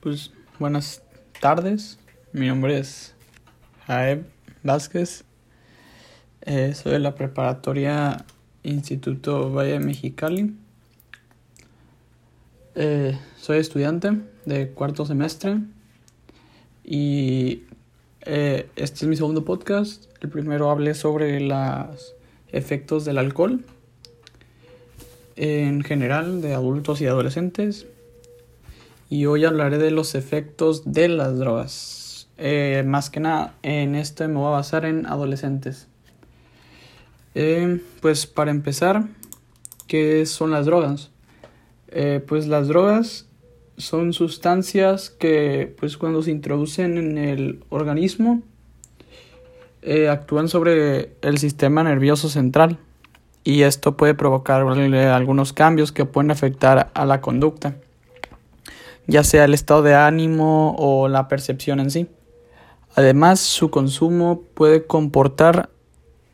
[0.00, 1.02] Pues buenas
[1.42, 1.98] tardes,
[2.32, 3.14] mi nombre es
[3.86, 4.24] Jaeb
[4.62, 5.24] Vázquez,
[6.40, 8.24] eh, soy de la preparatoria
[8.62, 10.56] Instituto Valle Mexicali,
[12.76, 15.58] eh, soy estudiante de cuarto semestre
[16.82, 17.64] y
[18.22, 22.14] eh, este es mi segundo podcast, el primero hablé sobre los
[22.52, 23.66] efectos del alcohol
[25.36, 27.86] en general de adultos y adolescentes
[29.10, 32.28] y hoy hablaré de los efectos de las drogas.
[32.38, 35.88] Eh, más que nada, en esto me voy a basar en adolescentes.
[37.34, 39.08] Eh, pues para empezar,
[39.88, 41.10] ¿qué son las drogas?
[41.88, 43.26] Eh, pues las drogas
[43.76, 48.42] son sustancias que pues cuando se introducen en el organismo
[50.10, 52.76] actúan sobre el sistema nervioso central
[53.44, 57.76] y esto puede provocar algunos cambios que pueden afectar a la conducta
[59.10, 62.06] ya sea el estado de ánimo o la percepción en sí.
[62.94, 65.70] Además, su consumo puede comportar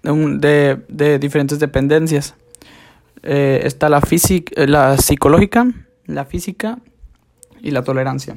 [0.03, 2.34] de, diferentes dependencias.
[3.23, 5.67] Eh, está la, eh, la psicológica,
[6.05, 6.78] la física
[7.61, 8.36] y la tolerancia.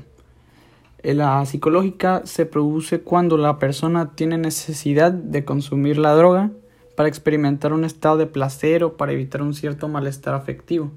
[1.04, 6.52] La psicológica se produce cuando la persona tiene necesidad de consumir la droga
[6.96, 10.92] para experimentar un estado de placer o para evitar un cierto malestar afectivo.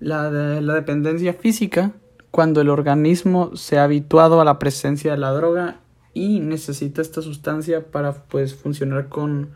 [0.00, 1.92] La dependencia física
[2.34, 5.76] cuando el organismo se ha habituado a la presencia de la droga
[6.14, 9.50] y necesita esta sustancia para pues funcionar con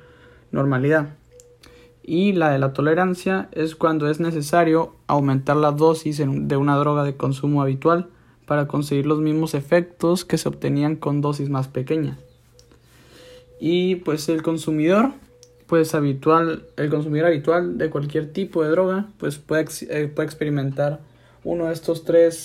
[0.52, 1.16] normalidad.
[2.04, 7.02] Y la de la tolerancia es cuando es necesario aumentar la dosis de una droga
[7.02, 8.10] de consumo habitual
[8.46, 12.20] para conseguir los mismos efectos que se obtenían con dosis más pequeñas.
[13.58, 15.14] Y pues el consumidor
[15.66, 21.00] pues habitual, el consumidor habitual de cualquier tipo de droga pues puede, eh, puede experimentar
[21.44, 22.36] uno de estos tres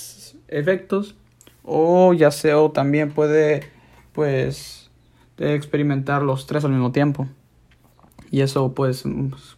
[0.48, 1.14] efectos
[1.62, 3.70] o ya sea o también puede
[4.12, 4.90] pues
[5.38, 7.26] experimentar los tres al mismo tiempo.
[8.30, 9.04] Y eso pues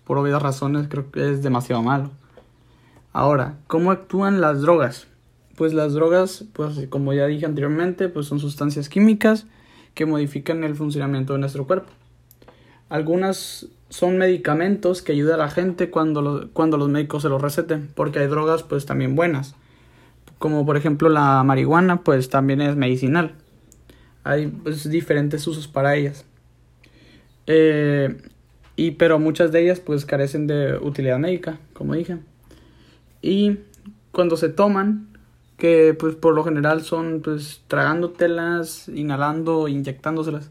[0.05, 2.11] por obvias razones creo que es demasiado malo.
[3.13, 5.09] Ahora cómo actúan las drogas
[5.57, 9.47] pues las drogas pues como ya dije anteriormente pues son sustancias químicas
[9.95, 11.91] que modifican el funcionamiento de nuestro cuerpo.
[12.89, 17.91] Algunas son medicamentos que ayudan a la gente cuando, cuando los médicos se los receten,
[17.95, 19.57] porque hay drogas pues también buenas,
[20.39, 23.35] como por ejemplo la marihuana pues también es medicinal,
[24.25, 26.25] hay pues, diferentes usos para ellas.
[27.47, 28.17] Eh,
[28.75, 32.19] y pero muchas de ellas pues carecen de utilidad médica, como dije.
[33.23, 33.59] Y
[34.13, 35.09] cuando se toman,
[35.57, 40.51] que pues por lo general son pues tragándotelas, inhalando, inyectándoselas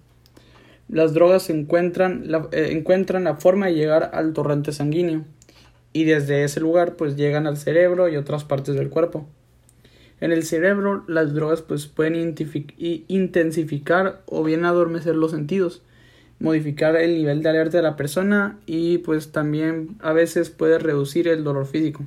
[0.88, 5.24] las drogas encuentran la, eh, encuentran la forma de llegar al torrente sanguíneo
[5.94, 9.28] y desde ese lugar pues llegan al cerebro y otras partes del cuerpo.
[10.22, 12.16] En el cerebro las drogas pues pueden
[13.08, 15.82] intensificar o bien adormecer los sentidos,
[16.40, 21.28] modificar el nivel de alerta de la persona y pues también a veces puede reducir
[21.28, 22.06] el dolor físico.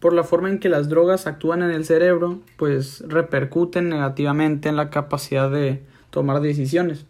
[0.00, 4.76] Por la forma en que las drogas actúan en el cerebro pues repercuten negativamente en
[4.76, 7.06] la capacidad de tomar decisiones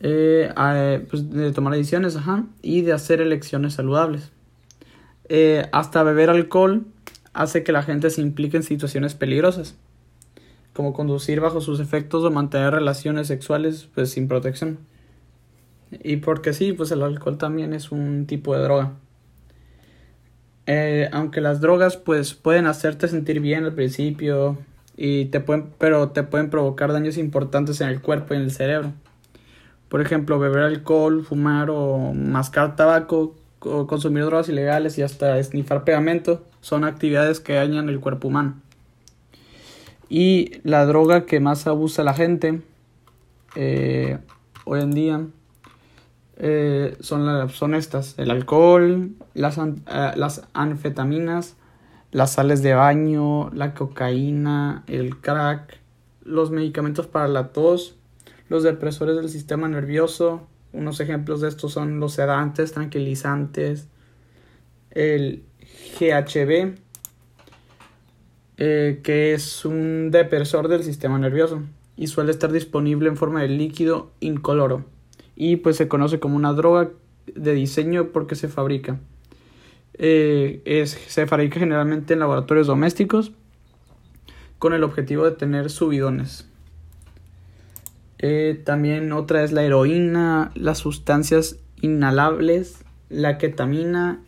[0.00, 4.30] eh, pues, de tomar decisiones ajá, y de hacer elecciones saludables.
[5.28, 6.86] Eh, hasta beber alcohol
[7.32, 9.76] hace que la gente se implique en situaciones peligrosas,
[10.72, 14.78] como conducir bajo sus efectos o mantener relaciones sexuales pues, sin protección.
[15.90, 18.92] Y porque sí, pues el alcohol también es un tipo de droga.
[20.66, 24.56] Eh, aunque las drogas pues pueden hacerte sentir bien al principio
[24.96, 28.52] y te pueden pero te pueden provocar daños importantes en el cuerpo y en el
[28.52, 28.92] cerebro.
[29.88, 35.82] Por ejemplo, beber alcohol, fumar o mascar tabaco, o consumir drogas ilegales y hasta esnifar
[35.82, 38.54] pegamento son actividades que dañan el cuerpo humano.
[40.08, 42.62] Y la droga que más abusa la gente
[43.56, 44.18] eh,
[44.64, 45.26] hoy en día
[46.36, 51.56] eh, son, son estas, el alcohol, las, eh, las anfetaminas,
[52.12, 55.78] las sales de baño, la cocaína, el crack,
[56.24, 57.96] los medicamentos para la tos,
[58.48, 60.46] los depresores del sistema nervioso.
[60.72, 63.88] Unos ejemplos de estos son los sedantes, tranquilizantes,
[64.90, 65.44] el
[65.98, 66.74] GHB,
[68.56, 71.62] eh, que es un depresor del sistema nervioso
[71.96, 74.84] y suele estar disponible en forma de líquido incoloro
[75.36, 76.90] y pues se conoce como una droga
[77.34, 78.98] de diseño porque se fabrica.
[79.94, 83.32] Eh, es, se fabrica generalmente en laboratorios domésticos
[84.58, 86.46] con el objetivo de tener subidones.
[88.18, 94.20] Eh, también otra es la heroína, las sustancias inhalables, la ketamina,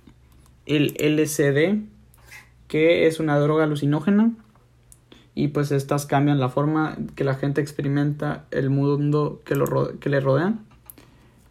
[0.67, 1.83] el LSD,
[2.69, 4.33] que es una droga alucinógena,
[5.35, 10.11] y pues estas cambian la forma que la gente experimenta el mundo que, lo, que
[10.11, 10.55] le rodea.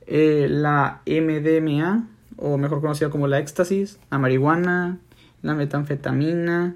[0.06, 5.00] Eh, la MDMA, o mejor conocida como la éxtasis, la marihuana,
[5.42, 6.76] la metanfetamina,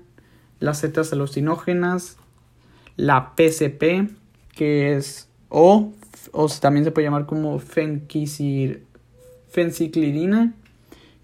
[0.59, 2.17] las setas alucinógenas,
[2.95, 4.09] la PCP,
[4.55, 5.93] que es o,
[6.31, 10.53] o también se puede llamar como fenciclidina,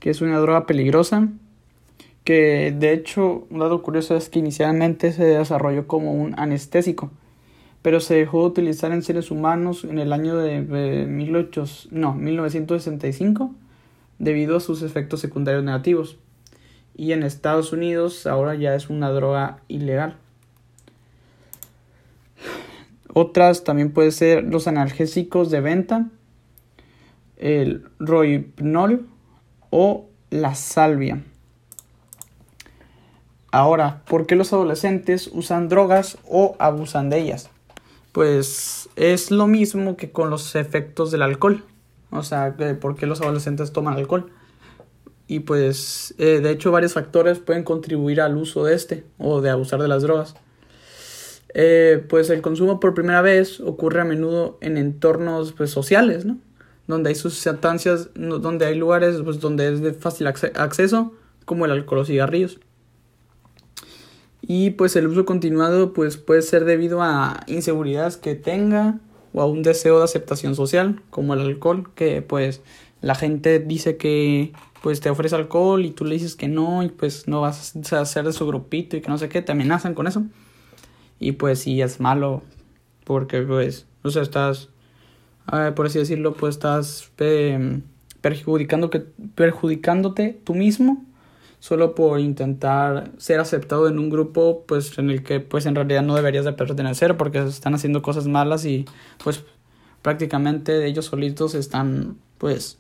[0.02, 1.30] que es una droga peligrosa,
[2.24, 7.12] que de hecho un dato curioso es que inicialmente se desarrolló como un anestésico,
[7.84, 11.06] pero se dejó de utilizar en seres humanos en el año de,
[11.92, 13.54] no, 1965
[14.18, 16.18] debido a sus efectos secundarios negativos.
[16.96, 20.18] Y en Estados Unidos ahora ya es una droga ilegal.
[23.14, 26.10] Otras también pueden ser los analgésicos de venta,
[27.38, 29.11] el rohypnol
[29.72, 31.24] o la salvia.
[33.52, 37.50] Ahora, ¿por qué los adolescentes usan drogas o abusan de ellas?
[38.12, 41.64] Pues es lo mismo que con los efectos del alcohol.
[42.12, 44.32] O sea, ¿por qué los adolescentes toman alcohol?
[45.28, 49.50] Y pues, eh, de hecho, varios factores pueden contribuir al uso de este o de
[49.50, 50.36] abusar de las drogas.
[51.54, 56.38] Eh, pues el consumo por primera vez ocurre a menudo en entornos pues, sociales, ¿no?
[56.92, 61.14] Donde hay sustancias, donde hay lugares pues, donde es de fácil acceso,
[61.46, 62.60] como el alcohol o cigarrillos.
[64.42, 69.00] Y pues el uso continuado pues puede ser debido a inseguridades que tenga
[69.34, 72.62] o a un deseo de aceptación social como el alcohol que pues
[73.02, 74.52] la gente dice que
[74.82, 78.02] pues te ofrece alcohol y tú le dices que no y pues no vas a
[78.02, 80.24] hacer de su grupito y que no sé qué te amenazan con eso.
[81.20, 82.42] Y pues sí es malo
[83.06, 84.70] porque pues o sea estás
[85.76, 87.82] por así decirlo pues estás eh,
[88.22, 89.00] perjudicando que,
[89.36, 91.06] perjudicándote tú mismo
[91.60, 96.02] solo por intentar ser aceptado en un grupo pues en el que pues en realidad
[96.02, 98.86] no deberías de pertenecer porque están haciendo cosas malas y
[99.24, 99.44] pues
[100.02, 102.80] prácticamente ellos solitos están pues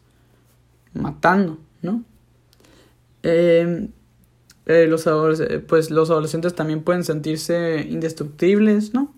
[0.94, 2.04] matando, ¿no?
[3.24, 3.90] Em,
[4.66, 5.08] eh, los
[5.68, 9.14] pues los adolescentes también pueden sentirse indestructibles, ¿no?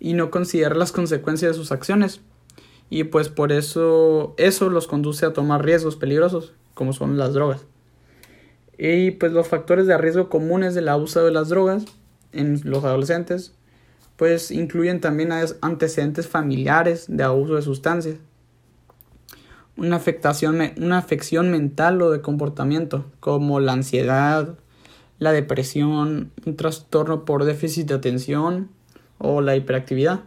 [0.00, 2.20] Y no considerar las consecuencias de sus acciones.
[2.94, 7.66] Y pues por eso eso los conduce a tomar riesgos peligrosos, como son las drogas.
[8.78, 11.86] Y pues los factores de riesgo comunes del abuso de las drogas
[12.30, 13.52] en los adolescentes,
[14.14, 18.18] pues incluyen también antecedentes familiares de abuso de sustancias,
[19.76, 24.54] una afectación, una afección mental o de comportamiento, como la ansiedad,
[25.18, 28.68] la depresión, un trastorno por déficit de atención
[29.18, 30.20] o la hiperactividad.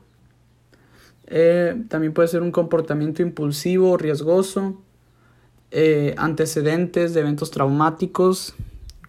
[1.28, 4.82] Eh, también puede ser un comportamiento impulsivo, riesgoso,
[5.72, 8.56] eh, antecedentes de eventos traumáticos,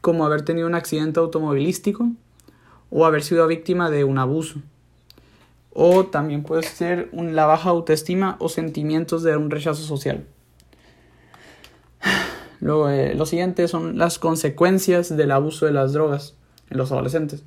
[0.00, 2.10] como haber tenido un accidente automovilístico
[2.90, 4.60] o haber sido víctima de un abuso.
[5.72, 10.26] O también puede ser la baja autoestima o sentimientos de un rechazo social.
[12.60, 16.34] Eh, lo siguiente son las consecuencias del abuso de las drogas
[16.70, 17.44] en los adolescentes.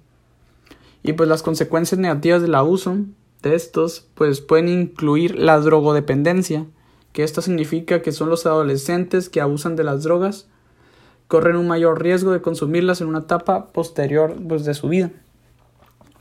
[1.03, 2.97] Y pues las consecuencias negativas del abuso
[3.41, 6.65] de estos pues pueden incluir la drogodependencia,
[7.13, 10.47] que esto significa que son los adolescentes que abusan de las drogas,
[11.27, 15.11] corren un mayor riesgo de consumirlas en una etapa posterior pues, de su vida.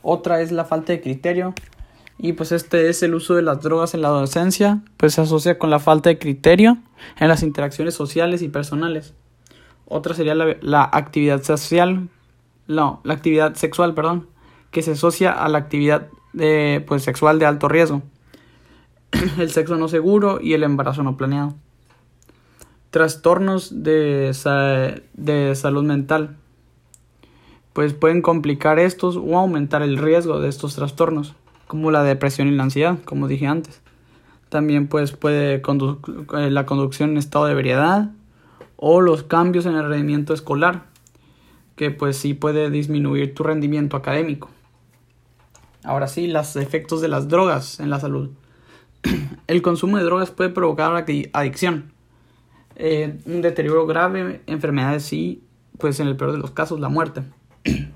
[0.01, 1.53] Otra es la falta de criterio
[2.17, 5.57] y pues este es el uso de las drogas en la adolescencia, pues se asocia
[5.57, 6.77] con la falta de criterio
[7.19, 9.13] en las interacciones sociales y personales.
[9.85, 12.09] Otra sería la, actividad social,
[12.67, 14.27] no, la actividad sexual, perdón,
[14.71, 18.01] que se asocia a la actividad de, pues, sexual de alto riesgo.
[19.37, 21.55] el sexo no seguro y el embarazo no planeado.
[22.89, 24.35] Trastornos de,
[25.13, 26.35] de salud mental.
[27.73, 31.35] Pues pueden complicar estos o aumentar el riesgo de estos trastornos,
[31.67, 33.81] como la depresión y la ansiedad, como dije antes.
[34.49, 38.11] También pues puede eh, la conducción en estado de ebriedad
[38.75, 40.87] o los cambios en el rendimiento escolar,
[41.77, 44.49] que pues sí puede disminuir tu rendimiento académico.
[45.83, 48.29] Ahora sí, los efectos de las drogas en la salud
[49.47, 51.91] el consumo de drogas puede provocar adicción,
[52.75, 55.43] eh, un deterioro grave, enfermedades y,
[55.77, 57.23] pues en el peor de los casos, la muerte.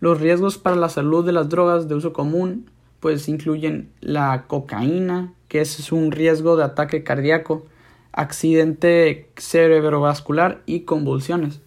[0.00, 2.70] Los riesgos para la salud de las drogas de uso común
[3.00, 7.66] pues incluyen la cocaína, que es un riesgo de ataque cardíaco,
[8.12, 11.60] accidente cerebrovascular y convulsiones.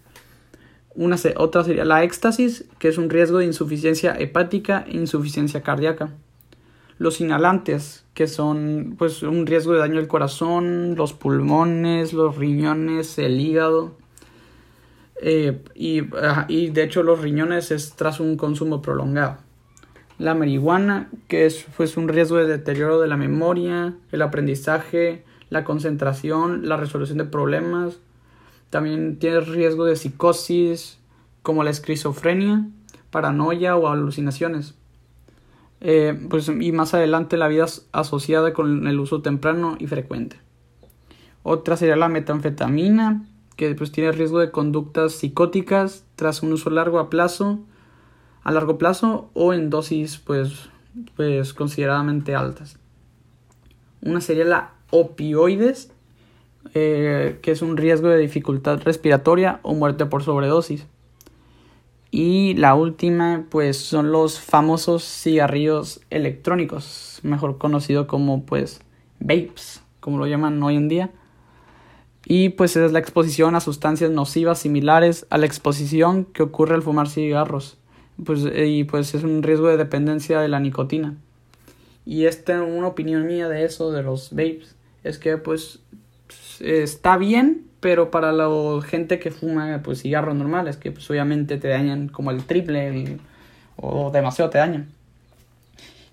[0.94, 6.10] Una, otra sería la éxtasis, que es un riesgo de insuficiencia hepática e insuficiencia cardíaca.
[6.98, 13.18] Los inhalantes, que son pues un riesgo de daño al corazón, los pulmones, los riñones,
[13.18, 13.96] el hígado.
[15.20, 16.02] Eh, y,
[16.48, 19.38] y, de hecho los riñones es tras un consumo prolongado.
[20.18, 25.64] la marihuana, que es pues, un riesgo de deterioro de la memoria, el aprendizaje, la
[25.64, 27.98] concentración, la resolución de problemas.
[28.72, 30.98] También tiene riesgo de psicosis,
[31.42, 32.66] como la esquizofrenia,
[33.10, 34.74] paranoia o alucinaciones.
[35.82, 40.38] Eh, pues, y más adelante la vida asociada con el uso temprano y frecuente.
[41.42, 46.98] Otra sería la metanfetamina, que pues, tiene riesgo de conductas psicóticas tras un uso largo
[46.98, 47.60] a plazo
[48.44, 50.68] a largo plazo o en dosis pues,
[51.16, 52.78] pues consideradamente altas.
[54.00, 55.92] Una sería la opioides,
[56.74, 60.86] eh, que es un riesgo de dificultad respiratoria o muerte por sobredosis.
[62.10, 68.80] Y la última, pues son los famosos cigarrillos electrónicos, mejor conocido como pues
[69.18, 71.10] vapes, como lo llaman hoy en día.
[72.24, 76.82] Y pues es la exposición a sustancias nocivas similares a la exposición que ocurre al
[76.82, 77.78] fumar cigarros
[78.24, 81.16] pues, eh, y pues es un riesgo de dependencia de la nicotina.
[82.04, 85.80] Y esta, una opinión mía de eso, de los vapes, es que pues
[86.62, 88.48] está bien, pero para la
[88.82, 93.18] gente que fuma pues cigarros normales, que pues obviamente te dañan como el triple
[93.76, 94.88] o demasiado te dañan.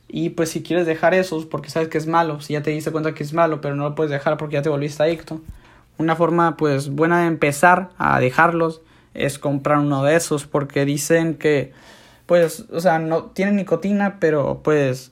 [0.08, 2.91] Y pues si quieres dejar esos porque sabes que es malo, si ya te diste
[2.91, 5.41] cuenta que es malo, pero no lo puedes dejar porque ya te volviste adicto.
[6.00, 8.82] Una forma pues buena de empezar a dejarlos
[9.13, 11.74] es comprar uno de esos porque dicen que
[12.25, 15.12] pues, o sea, no tiene nicotina, pero pues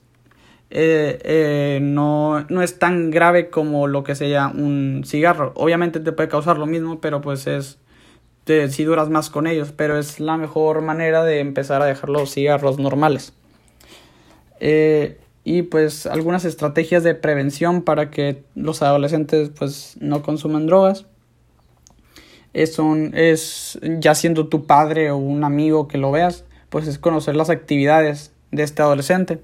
[0.70, 5.54] eh, eh, no, no es tan grave como lo que sería un cigarro.
[5.56, 7.80] Obviamente te puede causar lo mismo, pero pues es,
[8.46, 12.34] si duras más con ellos, pero es la mejor manera de empezar a dejar los
[12.34, 13.34] cigarros normales.
[14.60, 21.06] Eh, y pues algunas estrategias de prevención para que los adolescentes pues no consuman drogas.
[22.54, 22.78] Es,
[23.14, 27.50] es ya siendo tu padre o un amigo que lo veas, pues es conocer las
[27.50, 29.40] actividades de este adolescente.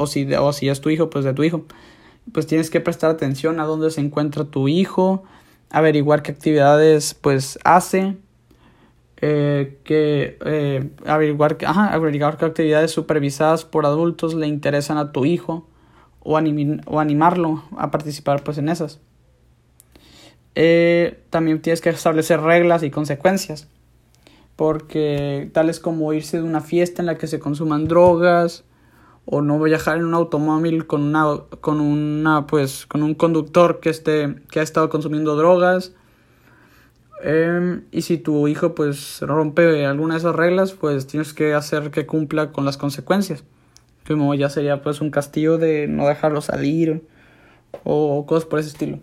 [0.00, 1.66] O si, o si es tu hijo, pues de tu hijo.
[2.32, 5.24] Pues tienes que prestar atención a dónde se encuentra tu hijo,
[5.68, 8.16] averiguar qué actividades pues hace,
[9.20, 15.26] eh, que eh, averiguar, ajá, averiguar qué actividades supervisadas por adultos le interesan a tu
[15.26, 15.68] hijo
[16.20, 16.38] o,
[16.86, 19.00] o animarlo a participar pues en esas.
[20.54, 23.68] Eh, también tienes que establecer reglas y consecuencias
[24.56, 28.64] porque tales como irse de una fiesta en la que se consuman drogas
[29.32, 31.24] o no viajar en un automóvil con una
[31.60, 35.94] con una pues con un conductor que esté que ha estado consumiendo drogas.
[37.22, 41.92] Em, y si tu hijo pues rompe alguna de esas reglas pues tienes que hacer
[41.92, 43.44] que cumpla con las consecuencias.
[44.04, 47.06] Como ya sería pues un castigo de no dejarlo salir
[47.84, 48.98] o cosas por ese estilo.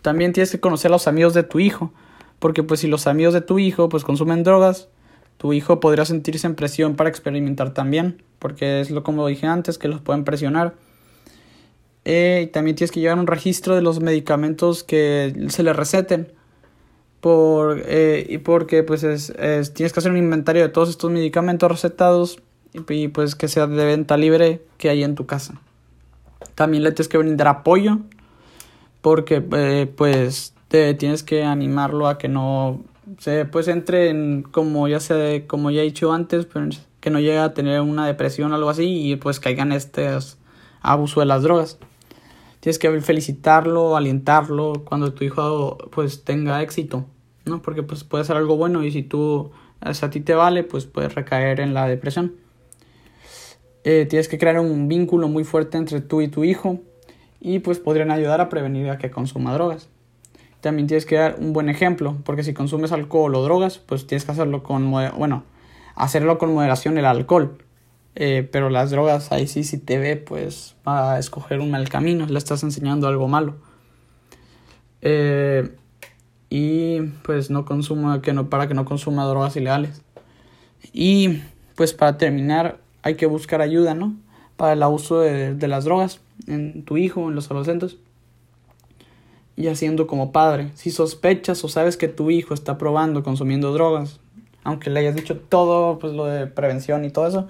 [0.00, 1.92] También tienes que conocer a los amigos de tu hijo
[2.38, 4.88] porque pues si los amigos de tu hijo pues consumen drogas,
[5.36, 9.78] tu hijo podría sentirse en presión para experimentar también, porque es lo como dije antes,
[9.78, 10.74] que los pueden presionar.
[12.04, 16.32] Eh, también tienes que llevar un registro de los medicamentos que se le receten.
[17.20, 19.32] Por, eh, y porque pues es,
[19.72, 22.38] tienes que hacer un inventario de todos estos medicamentos recetados
[22.90, 25.58] y, pues que sea de venta libre que hay en tu casa.
[26.54, 28.00] También le tienes que brindar apoyo
[29.00, 32.82] porque eh, pues tienes que animarlo a que no
[33.18, 36.46] se pues entre en como ya se como ya he dicho antes
[37.00, 40.08] que no llegue a tener una depresión o algo así y pues caigan este
[40.80, 41.78] abuso de las drogas.
[42.60, 47.06] Tienes que felicitarlo alentarlo cuando tu hijo pues tenga éxito
[47.44, 50.86] no porque pues puede ser algo bueno y si tú a ti te vale pues
[50.86, 52.34] puedes recaer en la depresión.
[53.84, 56.80] Eh, tienes que crear un vínculo muy fuerte entre tú y tu hijo
[57.38, 59.90] y pues podrían ayudar a prevenir a que consuma drogas
[60.64, 64.24] también tienes que dar un buen ejemplo, porque si consumes alcohol o drogas, pues tienes
[64.24, 65.44] que hacerlo con, bueno,
[65.94, 67.58] hacerlo con moderación el alcohol.
[68.14, 71.90] Eh, pero las drogas, ahí sí, si te ve, pues va a escoger un mal
[71.90, 73.56] camino, le estás enseñando algo malo.
[75.02, 75.76] Eh,
[76.48, 80.00] y pues no consuma, que no, para que no consuma drogas ilegales.
[80.94, 81.42] Y
[81.74, 84.16] pues para terminar, hay que buscar ayuda, ¿no?
[84.56, 87.98] Para el abuso de, de las drogas en tu hijo, en los adolescentes
[89.56, 90.70] y haciendo como padre.
[90.74, 94.20] Si sospechas o sabes que tu hijo está probando, consumiendo drogas,
[94.64, 97.48] aunque le hayas dicho todo, pues lo de prevención y todo eso,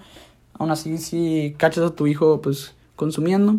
[0.54, 3.56] aún así si cachas a tu hijo pues consumiendo,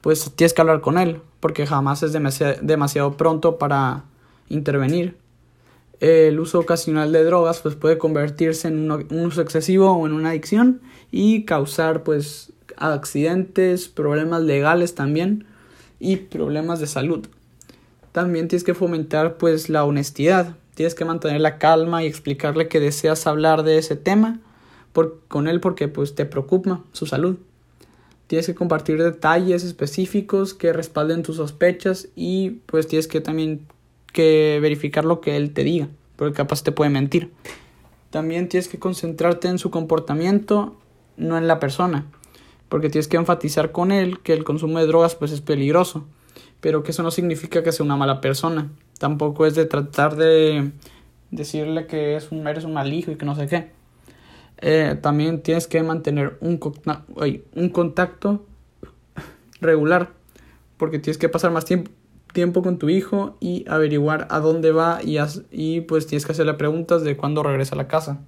[0.00, 4.04] pues tienes que hablar con él, porque jamás es demasiado, pronto para
[4.48, 5.16] intervenir.
[6.00, 10.30] El uso ocasional de drogas pues puede convertirse en un uso excesivo o en una
[10.30, 15.44] adicción y causar pues accidentes, problemas legales también
[15.98, 17.28] y problemas de salud
[18.12, 20.56] también tienes que fomentar pues la honestidad.
[20.74, 24.40] Tienes que mantener la calma y explicarle que deseas hablar de ese tema
[24.92, 27.36] por, con él porque pues te preocupa su salud.
[28.26, 33.66] Tienes que compartir detalles específicos que respalden tus sospechas y pues tienes que también
[34.12, 37.30] que verificar lo que él te diga, porque capaz te puede mentir.
[38.10, 40.76] También tienes que concentrarte en su comportamiento,
[41.16, 42.06] no en la persona,
[42.68, 46.06] porque tienes que enfatizar con él que el consumo de drogas pues es peligroso,
[46.60, 48.70] pero que eso no significa que sea una mala persona.
[48.98, 50.72] Tampoco es de tratar de
[51.30, 53.70] decirle que es un, eres un mal hijo y que no sé qué.
[54.58, 56.60] Eh, también tienes que mantener un,
[57.54, 58.44] un contacto
[59.60, 60.10] regular,
[60.76, 61.90] porque tienes que pasar más tiempo,
[62.32, 65.18] tiempo con tu hijo y averiguar a dónde va y,
[65.50, 68.20] y pues tienes que hacerle preguntas de cuándo regresa a la casa.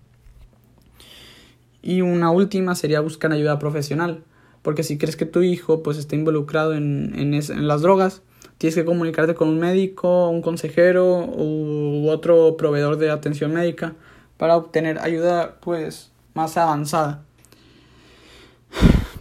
[1.82, 4.22] Y una última sería buscar ayuda profesional,
[4.62, 8.22] porque si crees que tu hijo pues está involucrado en, en, en las drogas,
[8.58, 13.94] tienes que comunicarte con un médico, un consejero u otro proveedor de atención médica
[14.36, 17.24] para obtener ayuda pues más avanzada.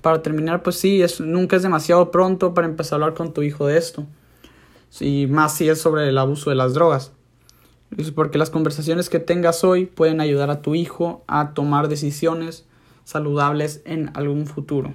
[0.02, 3.44] Para terminar, pues sí, es, nunca es demasiado pronto para empezar a hablar con tu
[3.44, 4.06] hijo de esto.
[5.00, 7.12] Y más si es sobre el abuso de las drogas.
[8.16, 12.66] Porque las conversaciones que tengas hoy pueden ayudar a tu hijo a tomar decisiones
[13.04, 14.94] saludables en algún futuro.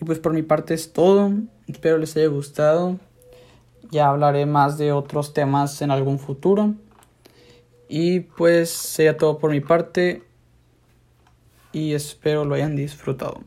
[0.00, 1.32] Y pues por mi parte es todo.
[1.66, 2.98] Espero les haya gustado.
[3.90, 6.74] Ya hablaré más de otros temas en algún futuro.
[7.88, 10.22] Y pues sea todo por mi parte.
[11.72, 13.40] Y espero lo hayan disfrutado.